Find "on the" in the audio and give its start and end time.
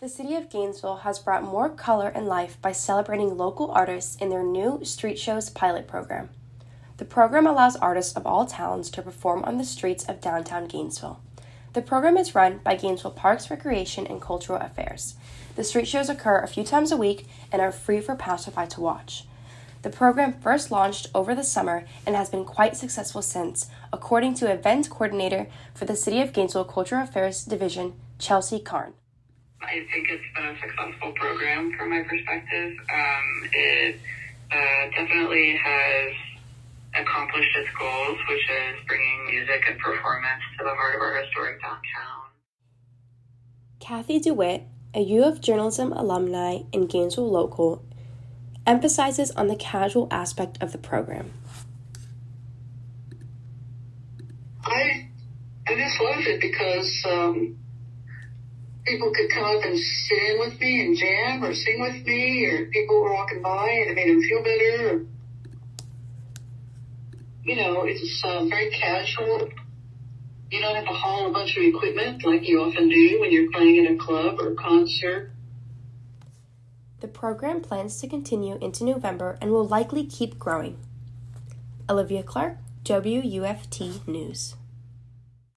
9.44-9.64, 49.32-49.56